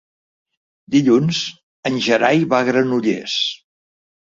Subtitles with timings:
[0.95, 1.43] Dilluns
[1.91, 3.39] en Gerai va a Granollers.